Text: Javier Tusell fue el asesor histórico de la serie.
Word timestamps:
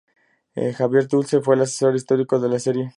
Javier 0.79 1.07
Tusell 1.07 1.43
fue 1.43 1.53
el 1.53 1.61
asesor 1.61 1.95
histórico 1.95 2.39
de 2.39 2.49
la 2.49 2.57
serie. 2.57 2.89